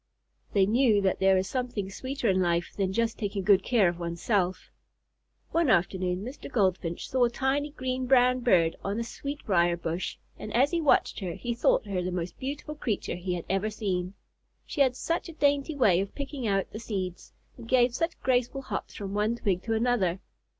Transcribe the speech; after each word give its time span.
They 0.53 0.65
knew 0.65 0.99
that 1.01 1.19
there 1.19 1.37
is 1.37 1.47
something 1.47 1.91
sweeter 1.91 2.27
in 2.27 2.41
life 2.41 2.73
than 2.75 2.91
just 2.91 3.19
taking 3.19 3.43
good 3.43 3.61
care 3.61 3.87
of 3.87 3.99
one's 3.99 4.19
self. 4.19 4.71
One 5.51 5.69
afternoon 5.69 6.23
Mr. 6.23 6.51
Goldfinch 6.51 7.07
saw 7.07 7.25
a 7.25 7.29
tiny 7.29 7.69
green 7.69 8.07
brown 8.07 8.39
bird 8.39 8.75
on 8.83 8.99
a 8.99 9.03
sweetbriar 9.03 9.77
bush, 9.77 10.17
and 10.39 10.51
as 10.55 10.71
he 10.71 10.81
watched 10.81 11.19
her 11.19 11.33
he 11.35 11.53
thought 11.53 11.85
her 11.85 12.01
the 12.01 12.11
most 12.11 12.39
beautiful 12.39 12.73
creature 12.73 13.13
he 13.13 13.35
had 13.35 13.45
ever 13.47 13.69
seen. 13.69 14.15
She 14.65 14.81
had 14.81 14.95
such 14.95 15.29
a 15.29 15.33
dainty 15.33 15.75
way 15.75 16.01
of 16.01 16.15
picking 16.15 16.47
out 16.47 16.71
the 16.71 16.79
seeds, 16.79 17.31
and 17.55 17.69
gave 17.69 17.93
such 17.93 18.19
graceful 18.21 18.63
hops 18.63 18.95
from 18.95 19.13
one 19.13 19.35
twig 19.35 19.61
to 19.65 19.73
another. 19.75 20.19